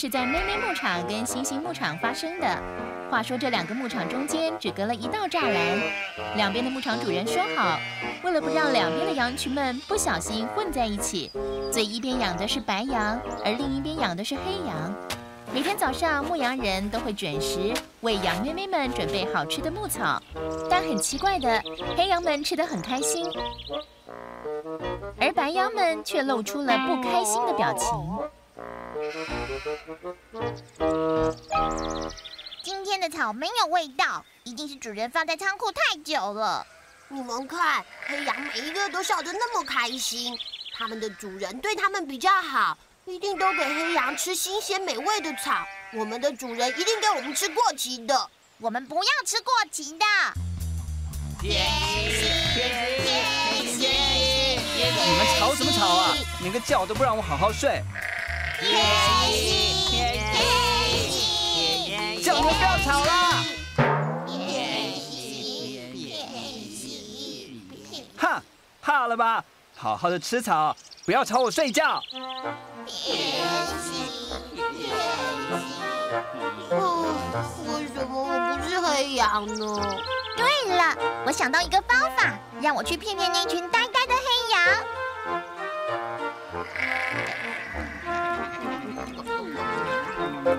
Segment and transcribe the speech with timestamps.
[0.00, 2.46] 是在妹妹牧场跟星星牧场发生的。
[3.10, 5.78] 话说这两个牧场中间只隔了一道栅栏，
[6.36, 7.78] 两边的牧场主人说好，
[8.24, 11.30] 为了不让两边的羊群们不小心混在一起，
[11.70, 14.94] 所以一边养的是白羊，而另一边养的是黑羊。
[15.52, 20.18] 每天早上，牧羊人都会准时为羊咩咩们准备好吃的牧草，
[20.70, 21.62] 但很奇怪的，
[21.94, 23.26] 黑羊们吃得很开心，
[25.20, 28.09] 而白羊们却露出了不开心的表情。
[32.62, 36.66] 今天的草没有味道，一定是主人放在仓库太久了。
[37.08, 40.38] 你们看，黑羊每一个都笑得那么开心，
[40.76, 42.76] 他们的主人对他们比较好。
[43.06, 45.64] 一定都给黑羊吃新鲜美味的草。
[45.94, 48.30] 我们的主人一定给我们吃过期的。
[48.58, 50.04] 我们不要吃过期的。
[51.40, 51.64] 天
[52.12, 53.80] 心，天心，
[54.76, 56.14] 天心，你们吵什么吵啊？
[56.42, 57.82] 连个觉都不让我好好睡。
[58.60, 58.68] 天
[59.32, 63.10] 心，天心，叫你们不要吵了。
[64.26, 66.28] 天心，天
[66.70, 67.64] 心，
[68.18, 68.42] 哈，
[68.82, 69.42] 怕了吧？
[69.74, 72.02] 好好的吃草，不要吵我睡觉。
[72.86, 73.16] 天
[73.80, 74.04] 心，
[74.54, 74.90] 天心，
[76.72, 77.16] 哦，
[77.74, 79.96] 为什么我不是黑羊呢？
[80.36, 80.44] 对
[80.76, 80.94] 了，
[81.24, 84.22] 我想到一个方法，让我去骗骗那群呆呆的黑
[84.52, 84.60] 羊。
[90.50, 90.58] 我们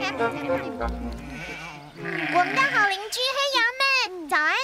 [2.56, 3.84] 的好邻居黑羊们，
[4.30, 4.56] 早安呢！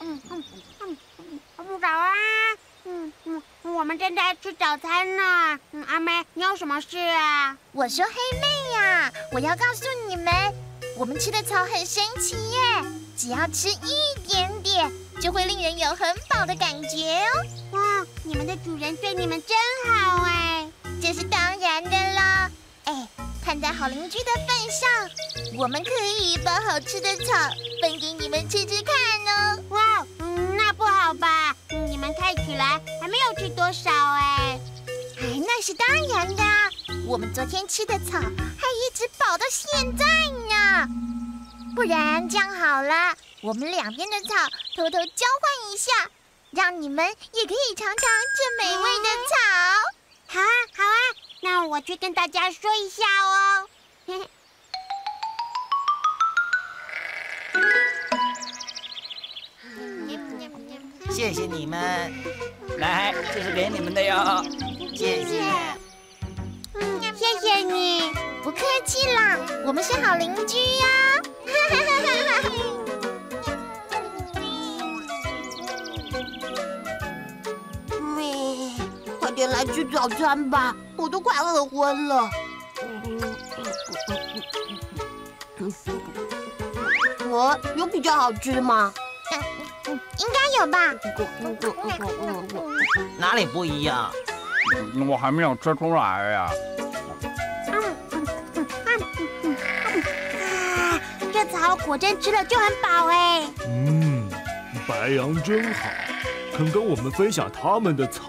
[0.00, 0.44] 嗯嗯
[0.80, 0.98] 嗯，
[1.80, 2.12] 早安。
[2.84, 3.40] 嗯嗯，
[3.76, 5.56] 我们正在吃早餐呢。
[5.70, 7.56] 嗯，阿妹，你有什么事啊？
[7.70, 10.34] 我说黑妹呀，我要告诉你们，
[10.96, 12.82] 我们吃的草很神奇耶，
[13.16, 17.44] 只要吃一点点，就会令人有很饱的感觉哦。
[17.70, 19.56] 哇，你们的主人对你们真
[19.92, 20.66] 好哎，
[21.00, 22.37] 这是当然的啦。
[23.48, 25.10] 哎，看在好邻居的份上，
[25.56, 27.32] 我们可以把好吃的草
[27.80, 28.94] 分给你们吃吃看
[29.26, 29.62] 哦。
[29.70, 31.56] 哇，嗯，那不好吧？
[31.70, 34.60] 你们看起来还没有吃多少哎。
[35.16, 36.44] 哎，那是当然的，
[37.06, 40.86] 我们昨天吃的草还一直饱到现在呢。
[41.74, 44.34] 不然这样好了，我们两边的草
[44.76, 46.10] 偷偷交换一下，
[46.50, 47.96] 让你们也可以尝尝
[48.36, 49.34] 这美味的草。
[50.26, 51.00] 好啊，好啊，
[51.40, 53.68] 那我去跟大家说一下哦。
[61.10, 61.78] 谢谢你们，
[62.78, 64.42] 来，这是给你们的哟。
[64.94, 65.42] 谢谢。
[66.74, 68.12] 嗯，谢谢你，
[68.42, 71.17] 不客气啦，我们是好邻居呀。
[79.58, 82.30] 来吃早餐吧，我都快饿昏了。
[87.28, 88.94] 我有比较好吃吗？
[89.88, 90.94] 应该有吧。
[93.18, 94.12] 哪里不一样？
[95.08, 96.52] 我还没有吃出来呀。
[100.76, 101.00] 啊，
[101.32, 103.44] 这草果真吃了就很饱哎。
[103.66, 104.30] 嗯，
[104.86, 105.90] 白羊真好，
[106.56, 108.22] 肯跟我们分享他们的草。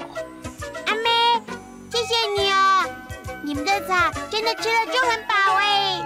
[3.49, 5.99] 你们的草真的吃了就很饱哎。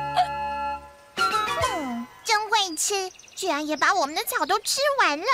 [2.24, 3.12] 真会吃。
[3.36, 5.26] 居然也把我们的草都吃完了，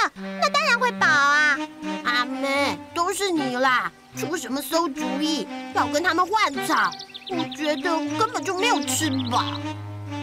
[0.41, 1.55] 那当然会饱啊！
[2.03, 6.89] 阿妹，都是你啦，出什么馊主意要跟他们换草？
[7.29, 9.43] 我觉得根本就没有吃饱。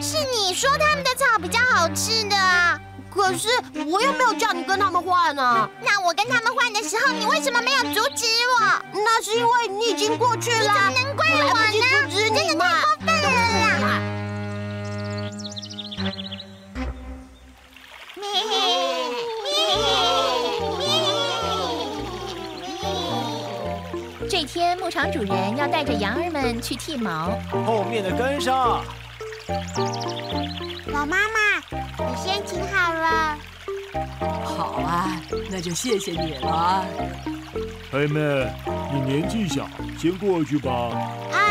[0.01, 2.77] 是你说他们的草比较好吃的啊，
[3.17, 3.49] 可是
[3.87, 5.67] 我又没有叫你跟他们换呢。
[5.81, 8.27] 那我跟他们换的时候，你为什么没有阻止
[8.59, 8.59] 我？
[8.93, 10.59] 那是因为你已经过去了。
[10.59, 12.07] 你怎么能怪我呢？
[12.07, 12.65] 阻止你嘛，
[13.05, 13.99] 真的太过分了啦！
[24.29, 27.31] 这天，牧场主人要带着羊儿们去剃毛，
[27.65, 28.85] 后面的跟上。
[30.87, 31.39] 老妈妈，
[31.99, 33.37] 你先请好了。
[34.43, 36.85] 好啊，那就谢谢你了。
[37.91, 38.19] 黑妹，
[38.93, 39.67] 你年纪小，
[39.97, 40.71] 先过去吧。
[41.31, 41.46] 啊，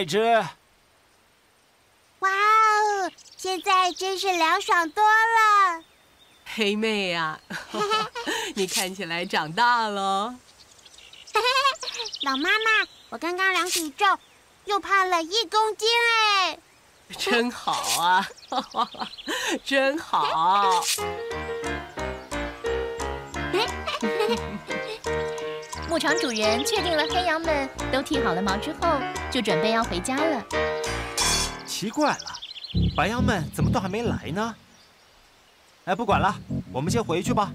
[0.00, 0.18] 下一只，
[2.20, 5.84] 哇哦，现在真是凉爽多了。
[6.54, 8.08] 黑妹呀、啊，
[8.56, 10.34] 你看起来长大了。
[12.22, 14.18] 老妈妈，我刚刚量体重，
[14.64, 16.58] 又胖了一公斤哎，
[17.18, 18.26] 真好啊，
[19.66, 20.82] 真好。
[25.90, 30.46] 牧场主人确定了黑羊们都剃好了毛之后，就准备要回家了。
[31.66, 32.16] 奇怪了，
[32.96, 34.54] 白羊们怎么都还没来呢？
[35.86, 36.32] 哎，不管了，
[36.72, 37.52] 我们先回去吧。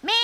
[0.00, 0.14] 咩！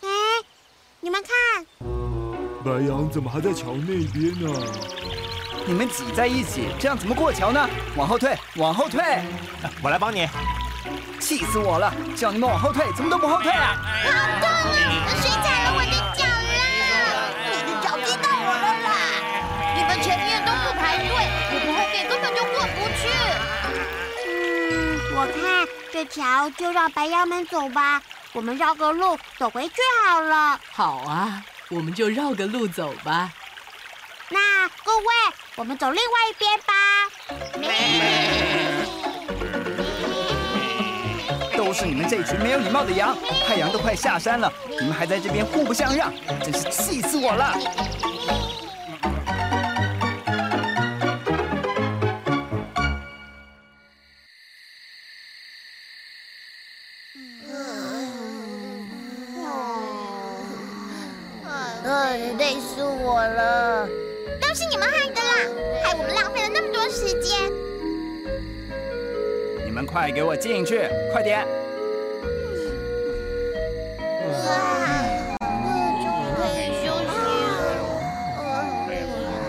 [0.00, 0.08] 哎，
[1.00, 1.66] 你们看，
[2.64, 4.50] 白羊怎么还在桥那边呢？
[5.66, 7.68] 你们挤在一起，这样怎么过桥呢？
[7.96, 9.02] 往后退，往后退！
[9.82, 10.28] 我来帮你。
[11.18, 11.92] 气死我了！
[12.14, 13.74] 叫你们往后退，怎么都不后退啊？
[14.04, 15.10] 好痛啊！
[15.20, 16.54] 谁踩了我的脚了？
[17.50, 18.88] 你的脚踢到我了啦！
[19.74, 21.10] 你们前面都不排队，
[21.50, 23.10] 我们后面根本就过不去。
[24.28, 24.30] 嗯，
[25.16, 28.00] 我看这桥就让白羊们走吧，
[28.32, 29.74] 我们绕个路走回去
[30.08, 30.60] 好了。
[30.70, 33.32] 好啊，我们就绕个路走吧。
[34.28, 35.04] 那各位，
[35.56, 36.72] 我们走另外一边吧。
[41.56, 43.16] 都是你们这群没有礼貌的羊！
[43.46, 47.54] 太阳都快下山了，你们还在这边互不相让，真是气死我了！
[70.06, 71.44] 快给我进去，快点！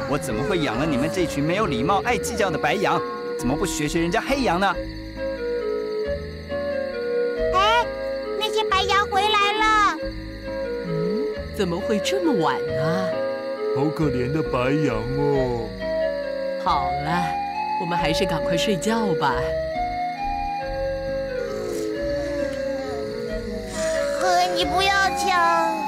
[0.10, 3.00] 我怎么会养了你们这群没有礼貌、爱计较的白羊？
[3.38, 4.76] 怎么不学学人家黑羊呢？
[7.54, 7.86] 哎，
[8.40, 10.00] 那些白羊回来了。
[10.88, 11.24] 嗯，
[11.56, 13.06] 怎么会这么晚啊？
[13.76, 15.70] 好可怜的白羊哦。
[16.64, 17.24] 好了，
[17.80, 19.36] 我们还是赶快睡觉吧。
[24.58, 25.87] 你不要抢。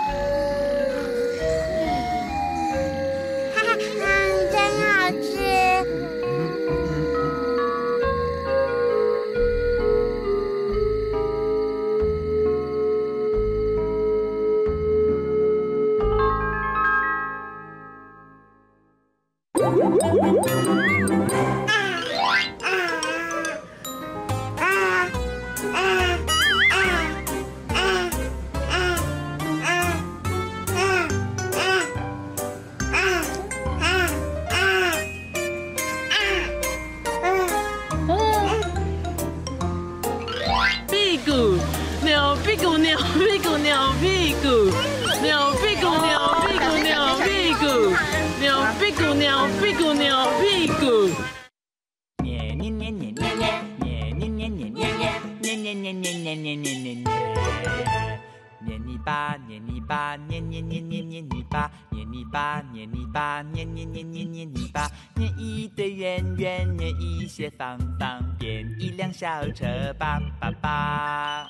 [69.39, 71.47] 小车，叭叭叭。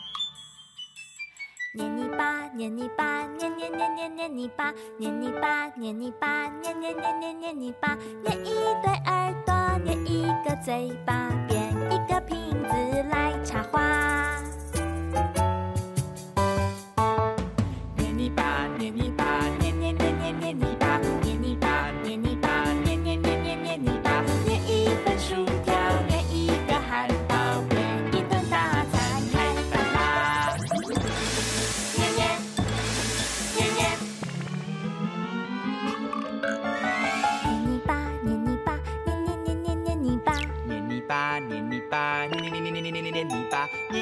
[1.73, 8.53] 捏泥巴，捏泥巴，捏捏捏捏捏泥巴，捏泥巴，捏泥巴，捏捏捏捏捏泥巴，捏一
[8.83, 14.38] 对耳朵，捏一个嘴巴，变一个瓶子来插花。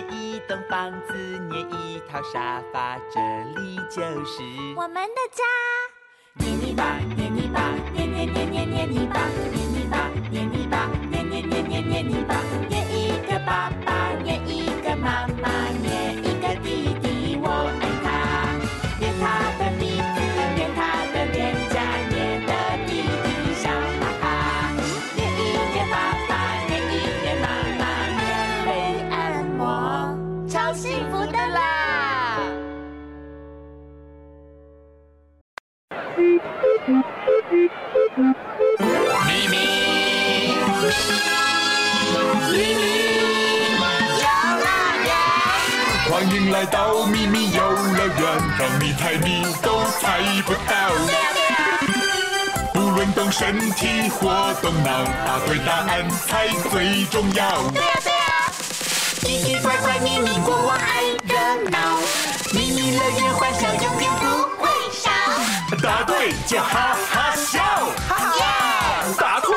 [0.09, 1.13] 一栋房子
[1.49, 3.19] 捏一套沙发这
[3.59, 4.43] 里就是。
[4.75, 5.43] 我们的家
[6.35, 9.26] 捏泥巴捏泥巴捏捏捏捏捏泥巴
[46.17, 48.17] 欢迎来到咪咪游乐园，
[48.57, 50.89] 让你猜谜都猜不到。
[52.73, 54.89] 不论动身体或动脑，
[55.27, 57.61] 答对答案才最重要。
[57.69, 58.51] 对呀对呀，
[59.21, 61.99] 奇奇怪怪秘密，国王爱热闹，
[62.51, 64.25] 咪咪乐园欢笑永远不
[64.57, 65.11] 会少。
[65.83, 67.59] 答对就哈哈笑，
[68.09, 69.53] 哈哈，答错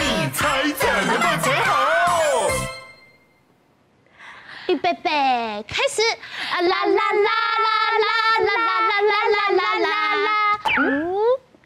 [0.00, 1.89] 你猜怎么办才好？
[4.70, 5.10] 预备备，
[5.66, 6.00] 开始！
[6.52, 6.94] 啊啦啦啦
[7.26, 7.30] 啦
[7.98, 8.06] 啦
[8.38, 8.54] 啦啦
[9.00, 10.60] 啦啦啦啦啦！
[10.78, 11.18] 嗯，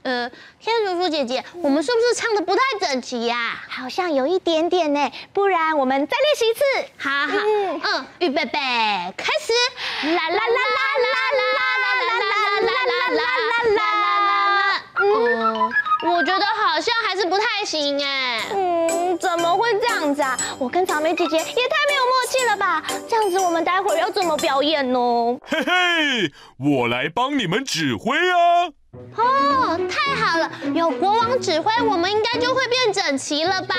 [0.05, 3.61] 呃，天竺鼠姐姐，我们是不是唱的不太整齐呀？
[3.69, 6.65] 好像有一点点呢，不然我们再练习一次。
[6.97, 7.37] 好好，
[7.93, 8.59] 嗯，预备备，
[9.19, 9.53] 开始！
[10.09, 13.29] 啦啦啦啦啦啦啦啦啦啦啦啦
[13.61, 14.83] 啦啦！
[14.97, 15.05] 嗯，
[16.07, 18.43] 我觉得好像还是不太行哎。
[18.53, 20.37] 嗯，怎么会这样子啊？
[20.59, 21.53] 我跟草莓姐姐也太
[21.89, 22.83] 没有默契了吧？
[23.09, 24.99] 这样子我们待会儿要怎么表演呢？
[25.47, 28.69] 嘿嘿，我来帮你们指挥啊！
[29.17, 33.75] 哦，太好了，有国王指挥，我们应该就会变整齐了吧？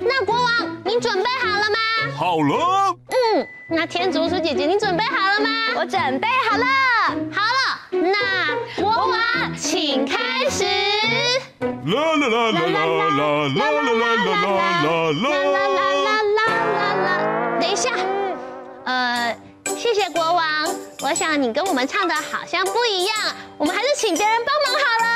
[0.00, 1.76] 那国王，你准备好了吗？
[2.16, 2.96] 好了。
[3.08, 5.50] 嗯，那天竺鼠姐姐，你准备好了吗？
[5.76, 6.64] 我准备好了。
[7.32, 10.64] 好了，那国王，请开始。
[11.86, 15.20] 啦啦啦啦啦啦啦啦啦啦啦啦啦
[15.92, 17.60] 啦啦！
[17.60, 17.90] 等一下，
[18.84, 19.36] 呃，
[19.76, 20.42] 谢谢国王。
[21.02, 23.14] 我想你跟我们唱的好像不一样，
[23.58, 25.10] 我们还是请别人帮忙好了。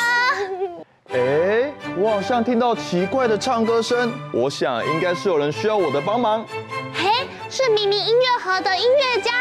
[1.14, 6.44] 哎，我好像听到奇怪的唱歌声，我想应该是有人需要我的帮忙。
[6.92, 9.32] 嘿，是咪咪音乐盒的音乐家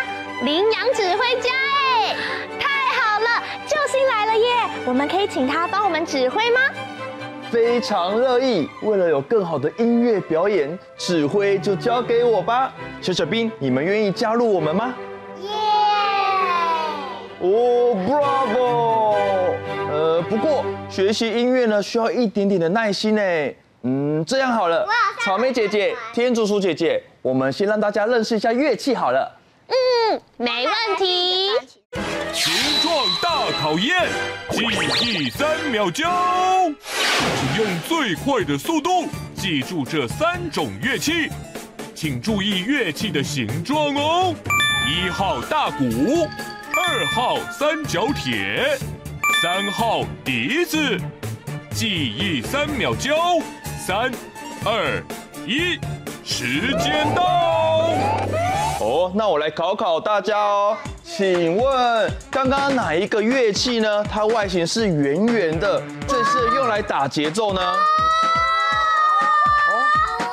[0.43, 2.15] 羚羊指挥家哎，
[2.57, 2.69] 太
[3.01, 4.69] 好了，救星来了耶！
[4.85, 6.61] 我们可以请他帮我们指挥吗？
[7.49, 8.69] 非常乐意。
[8.81, 12.73] 为了有更好的音乐表演，指挥就交给我吧。
[13.01, 14.93] 小小兵，你们愿意加入我们吗？
[15.41, 15.49] 耶！
[17.39, 19.91] 哦，Bravo！
[19.91, 23.21] 呃，不过学习音乐呢，需要一点点的耐心呢。
[23.83, 24.87] 嗯，这样好了，
[25.23, 29.31] 草莓姐姐、天竺鼠姐姐，我们先让大家认识一下乐器好了。
[29.67, 31.51] 嗯，没问题。
[32.33, 33.95] 形状大考验，
[34.51, 34.65] 记
[35.01, 36.05] 忆三秒钟，
[37.39, 41.29] 请用最快的速度记住这三种乐器，
[41.95, 44.35] 请注意乐器的形状哦。
[44.87, 46.27] 一号大鼓，
[46.75, 48.77] 二号三角铁，
[49.41, 50.97] 三号笛子。
[51.71, 53.41] 记忆三秒钟，
[53.85, 54.11] 三、
[54.65, 55.03] 二、
[55.45, 55.79] 一，
[56.23, 58.36] 时间到。
[58.87, 60.77] 哦，那我来考考大家哦。
[61.03, 64.01] 请问刚刚哪一个乐器呢？
[64.05, 67.61] 它外形是圆圆的，最适合用来打节奏呢？
[67.61, 67.75] 哦，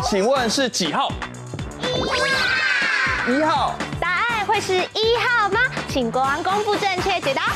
[0.04, 1.10] 请问是几号？
[3.26, 3.74] 一号。
[4.00, 5.58] 答案会是一号吗？
[5.88, 7.54] 请国王公布正确解答。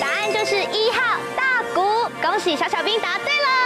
[0.00, 3.61] 答案就是一号大鼓，恭喜小小兵答对了。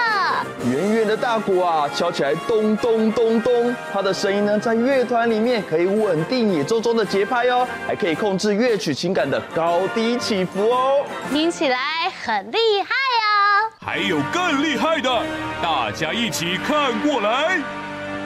[0.71, 11.79] 圆圆的大鼓啊，敲起来咚咚咚咚，它的声音呢，在乐团里面可以稳定演奏中的节拍哦，还可以控制乐曲情感的高低起伏哦，听起来
[12.25, 13.71] 很厉害哦。
[13.81, 15.23] 还有更厉害的，
[15.63, 17.61] 大家一起看过来。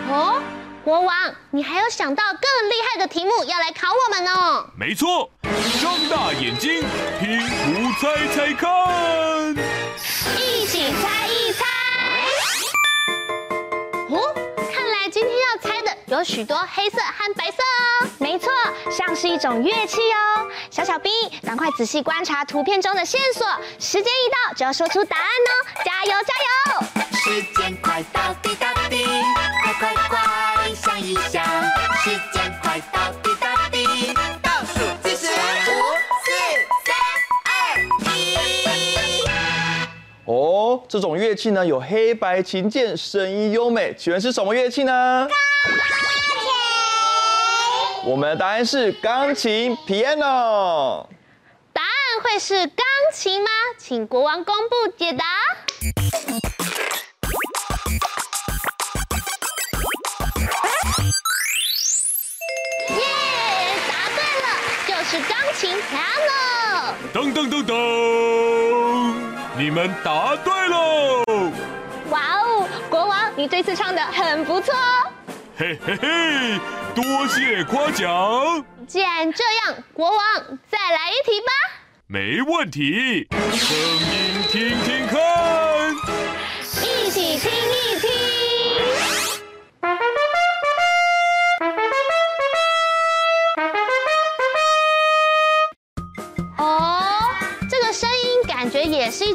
[0.09, 0.41] 哦，
[0.83, 1.15] 国王，
[1.51, 4.65] 你还有想到更厉害的题目要来考我们哦？
[4.79, 5.31] 没错，
[5.83, 6.83] 张大眼睛，
[7.21, 9.55] 拼图猜猜看，
[16.21, 18.07] 有许多黑色和白色哦。
[18.19, 18.50] 没错，
[18.91, 20.47] 像是一种乐器哦。
[20.71, 21.11] 小小兵，
[21.43, 23.47] 赶快仔细观察图片中的线索，
[23.79, 25.81] 时间一到就要说出答案哦！
[25.83, 27.11] 加油加油！
[27.15, 29.00] 时间快到，滴答滴，
[41.41, 45.27] 器呢，有黑白琴键，声音优美，请问是什么乐器呢？
[45.27, 45.31] 钢
[48.05, 48.11] 琴。
[48.11, 51.07] 我们的答案是钢琴 piano。
[51.73, 51.91] 答案
[52.23, 53.49] 会是钢琴吗？
[53.79, 55.25] 请国王公布解答。
[62.91, 63.03] 耶，
[63.89, 64.47] 答对了，
[64.87, 66.29] 就是钢琴 piano。
[67.15, 67.73] 噔噔噔噔，
[69.57, 71.20] 你们答对喽！
[73.50, 75.11] 这次唱的很不错哦。
[75.59, 76.61] 嘿嘿嘿，
[76.95, 78.64] 多谢夸奖。
[78.87, 81.50] 既然这样，国王再来一题吧。
[82.07, 85.00] 没问题，声音听听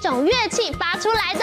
[0.09, 1.41] 种乐器发出来的。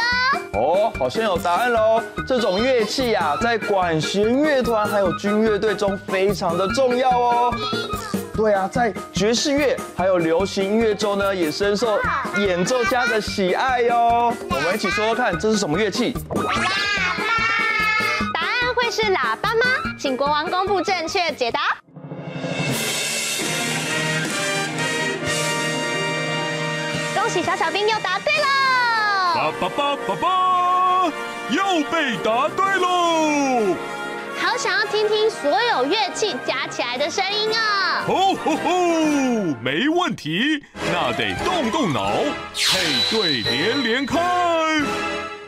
[0.58, 2.00] 哦，好像有答案喽！
[2.26, 7.54] 这种乐器呀、啊，在管弦乐团还有军乐队中非常的重要哦。
[8.36, 11.98] 对啊，在爵士乐还有流行音乐中呢，也深受
[12.36, 14.32] 演奏家的喜爱哟。
[14.50, 16.14] 我们一起说说看，这是什么乐器？
[16.30, 16.52] 喇叭。
[18.32, 19.64] 答案会是喇叭吗？
[19.98, 21.60] 请国王公布正确解答。
[27.32, 28.46] 喜小小兵又答对了。
[29.34, 31.04] 爸爸爸爸爸，
[31.48, 33.74] 又被答对喽！
[34.38, 38.04] 好想要听听所有乐器加起来的声音啊！
[38.06, 38.70] 吼吼吼，
[39.62, 40.62] 没问题，
[40.92, 42.10] 那得动动脑，
[42.54, 42.78] 配
[43.10, 44.20] 对连连看。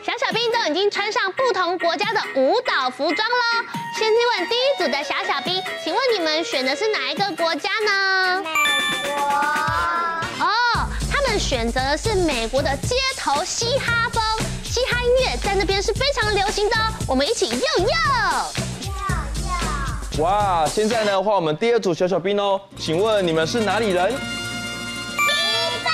[0.03, 3.65] 小小兵都已经穿上不同国家的舞蹈服装了。
[3.95, 8.43] 先听问第一组的小小兵，请问你们选的是哪一个国家呢？
[11.47, 14.23] 选择的是美国的街头嘻哈风，
[14.63, 16.91] 嘻哈音乐在那边是非常流行的哦。
[17.07, 17.87] 我们一起又又
[20.17, 20.65] 又哇！
[20.65, 24.11] 现在呢，换我们第二组小小兵哦，请问你们是哪里人？
[24.11, 24.17] 西
[25.83, 25.93] 班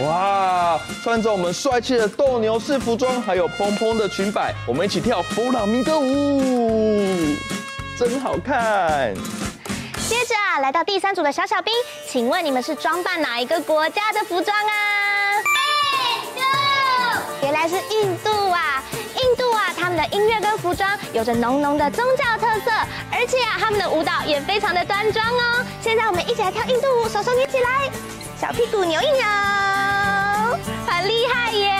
[0.00, 0.04] 牙。
[0.04, 0.80] 哇！
[1.04, 7.36] 穿着我们帅气的斗牛士服装，还有蓬蓬的裙摆，我们一起跳弗朗明歌舞，
[7.96, 9.14] 真好看。
[10.08, 11.72] 接着啊，来到第三组的小小兵，
[12.06, 14.72] 请问你们是装扮哪一个国家的服装啊？
[15.40, 16.40] 印度。
[17.42, 18.82] 原来是印度啊！
[18.92, 22.70] 印度啊，他们的音乐跟服装有着浓浓的宗教特色，
[23.10, 25.64] 而且啊，他们的舞蹈也非常的端庄哦。
[25.80, 27.90] 现在我们一起来跳印度舞，手手捏起来，
[28.38, 29.24] 小屁股扭一扭，
[30.86, 31.72] 很厉害耶！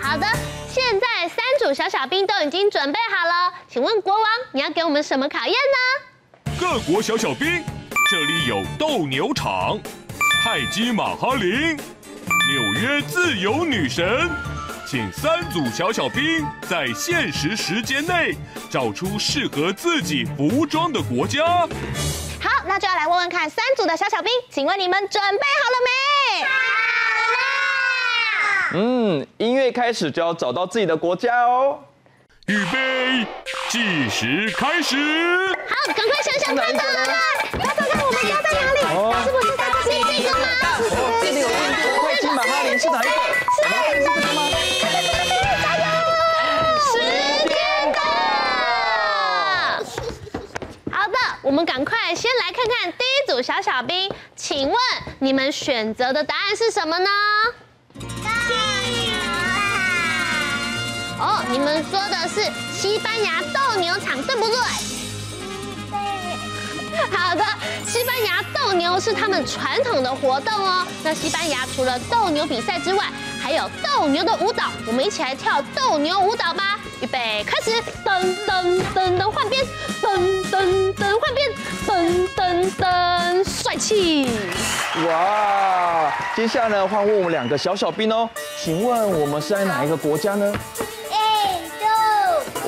[0.00, 0.26] 好的，
[0.72, 6.09] 现在三组小小兵都已经准备好了，请问国王，你要给我们什么考验呢？
[6.60, 7.64] 各国小小兵，
[8.10, 9.80] 这里有斗牛场、
[10.44, 14.28] 泰姬玛哈林、纽约自由女神，
[14.86, 18.36] 请三组小小兵在限时时间内
[18.68, 21.42] 找出适合自己服装的国家。
[22.42, 26.44] 好，那就要来问问看三组的小小兵，请问你们准备好了没？
[26.44, 26.50] 好
[28.74, 28.82] 了。
[28.82, 31.78] 嗯，音乐开始就要找到自己的国家哦。
[32.50, 33.24] 预备，
[33.68, 34.96] 计时开始。
[35.68, 36.82] 好，赶快想想看吧。
[37.52, 38.80] 找找看，我们家在哪里？
[38.90, 40.48] 哦、是不是在这边这个吗？
[40.66, 43.10] 哦，这里有印度泰姬玛哈陵，是哪一个？
[43.54, 43.62] 是
[44.02, 44.50] 这个吗？
[45.62, 45.86] 加油！
[46.90, 46.98] 时
[47.46, 47.54] 间
[47.92, 47.98] 到。
[50.90, 54.76] 好的，我们赶快先来看看第一组小小兵，请问
[55.20, 56.24] 你们选择的。
[56.24, 57.08] 答案是什么呢？
[61.20, 64.56] 哦，你们说的是西班牙斗牛场，对不对？
[67.10, 67.44] 好的，
[67.86, 70.86] 西班牙斗牛是他们传统的活动哦。
[71.02, 73.04] 那西班牙除了斗牛比赛之外，
[73.38, 74.64] 还有斗牛的舞蹈。
[74.86, 76.78] 我们一起来跳斗牛舞蹈吧！
[77.02, 77.70] 预备，开始！
[78.04, 79.62] 噔噔噔噔，换边！
[80.02, 80.18] 噔
[80.50, 81.52] 噔噔，换边！
[81.86, 84.26] 噔噔噔，帅气！
[85.06, 86.10] 哇！
[86.34, 88.28] 接下来呢，换问我们两个小小兵哦。
[88.62, 90.52] 请问我们是在哪一个国家呢？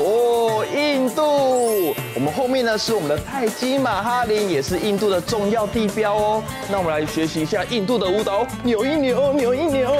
[0.04, 6.42] 哦，印度，我们后面呢是我们的泰姬玛哈林，也是印度的重要地标哦。
[6.68, 9.90] 那我们来学习一下印度的舞蹈，扭一扭，扭一扭。
[9.90, 9.96] 好，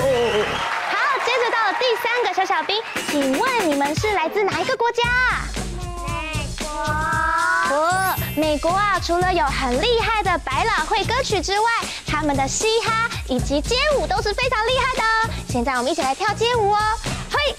[1.24, 2.76] 接着到了第三个小小兵，
[3.12, 5.02] 请问你们是来自哪一个国家？
[6.04, 6.66] 美国。
[7.76, 11.66] 哦，美国啊，除了有很厉害的百老汇歌曲之外，
[12.04, 15.30] 他们的嘻哈以及街舞都是非常厉害的哦。
[15.48, 16.78] 现在我们一起来跳街舞哦，
[17.30, 17.54] 嘿。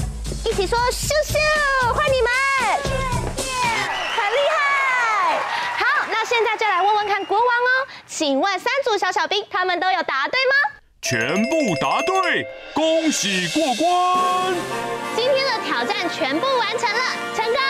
[0.46, 2.30] 一起说咻咻，欢迎你们，
[2.64, 5.40] 很厉害。
[5.78, 10.56] 好，那现在就来问问看国王哦，请问三组小小兵他们都有答对吗？
[11.02, 14.54] 全部答对，恭喜过关。
[15.16, 17.02] 今天的挑战全部完成了，
[17.36, 17.62] 成功。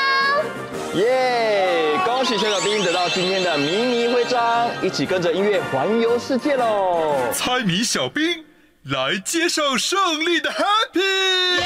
[1.00, 1.98] 耶！
[2.06, 7.16] 恭喜小小兵得到今天的迷你徽章，一起跟着音乐环游世界喽！
[7.34, 8.46] 猜谜小兵
[8.84, 11.64] 来接受胜利的 Happy！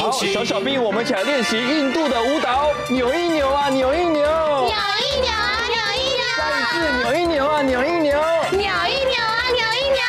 [0.00, 4.22] 好，小小兵，我们一起来练习印度的舞蹈，扭一扭啊，扭一扭。
[4.22, 6.22] 扭一扭啊，扭一扭。
[6.36, 8.18] 再一次扭一扭啊，扭一扭。
[8.50, 10.00] 扭一扭啊，扭一扭。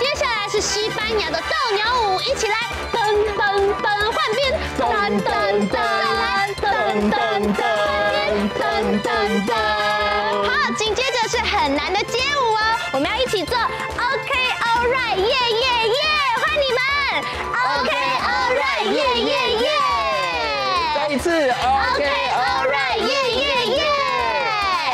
[0.00, 2.54] 接下来是西班牙的斗牛舞，一起来
[2.92, 2.96] 噔
[3.36, 3.40] 噔
[3.82, 4.40] 噔换边，
[4.78, 4.82] 噔
[5.22, 5.78] 噔噔噔
[21.18, 23.82] 一次 OK Alright 耶耶耶。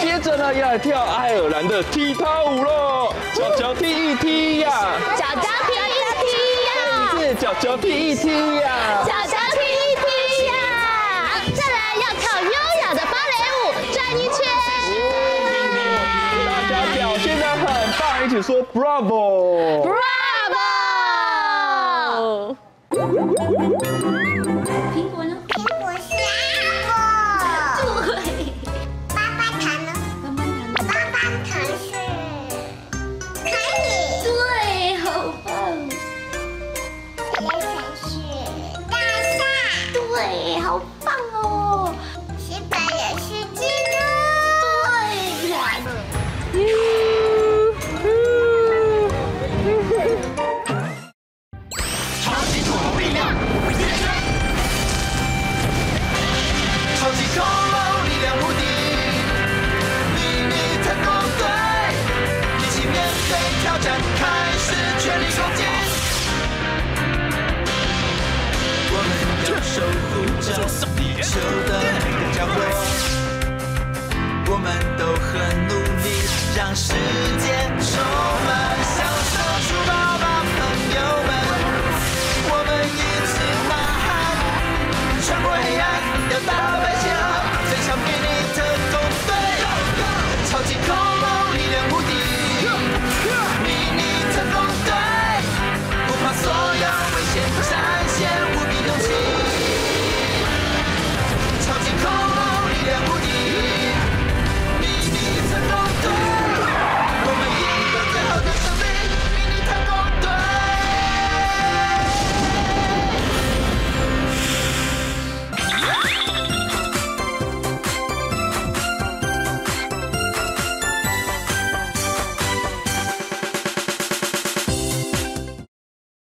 [0.01, 4.71] 接着呢，要来跳爱尔兰的踢踏舞喽，脚脚踢一踢呀，
[5.19, 6.25] 脚脚踢一踢
[6.65, 6.73] 呀，
[7.13, 10.07] 再一次脚脚踢一踢呀，脚脚踢一踢
[10.47, 10.55] 呀。
[11.55, 12.49] 再来要跳优
[12.81, 14.35] 雅的芭蕾舞，转一圈。
[16.49, 17.61] 大家表现得很
[17.99, 19.93] 棒，一起说 Bravo！
[40.14, 41.63] 对，好棒哦。